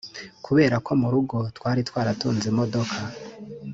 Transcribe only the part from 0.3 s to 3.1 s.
Kubera ko mu rugo twari twaratunze imodoka